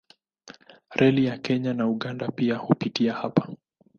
[0.99, 3.49] Reli ya Kenya na Uganda pia hupitia hapa.